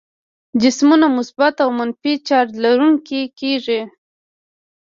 [0.61, 3.81] جسمونه مثبت او منفي چارج لرونکي کیږي.